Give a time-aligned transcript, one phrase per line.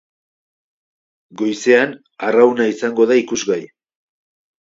[1.41, 1.93] Goizean,
[2.29, 3.59] arrauna izango da ikusgai.